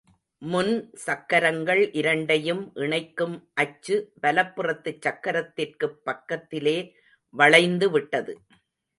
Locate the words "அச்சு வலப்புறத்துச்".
3.53-5.01